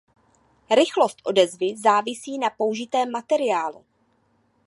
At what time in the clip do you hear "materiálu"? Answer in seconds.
3.11-3.85